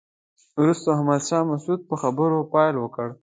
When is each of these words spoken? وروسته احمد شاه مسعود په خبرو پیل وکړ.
وروسته 0.59 0.87
احمد 0.95 1.21
شاه 1.29 1.43
مسعود 1.51 1.79
په 1.89 1.95
خبرو 2.01 2.39
پیل 2.53 2.75
وکړ. 2.79 3.07